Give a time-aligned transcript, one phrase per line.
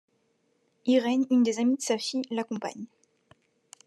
[0.87, 2.85] Irène, une des amies de sa fille, l'accompagne.